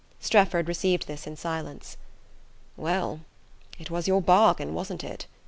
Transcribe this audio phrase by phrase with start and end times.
[0.19, 1.95] Strefford received this in silence.
[2.75, 3.19] "Well
[3.77, 5.27] it was your bargain, wasn't it?"